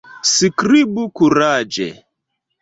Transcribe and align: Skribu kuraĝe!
Skribu 0.29 1.03
kuraĝe! 1.19 1.87